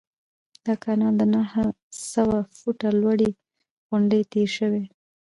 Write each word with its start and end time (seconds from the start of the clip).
دا 0.65 0.73
کانال 0.83 1.13
د 1.17 1.23
نهه 1.33 1.63
سوه 2.13 2.37
فوټه 2.57 2.89
لوړې 3.01 3.29
غونډۍ 3.89 4.21
تیر 4.31 4.49
شوی. 4.57 4.83